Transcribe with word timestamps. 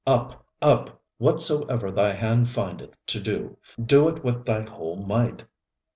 Up, 0.07 0.47
up! 0.63 0.99
whatsoever 1.19 1.91
thy 1.91 2.13
hand 2.13 2.49
findeth 2.49 2.95
to 3.05 3.21
do, 3.21 3.57
do 3.79 4.07
it 4.09 4.23
with 4.23 4.45
thy 4.47 4.61
whole 4.63 4.95
might. 4.95 5.43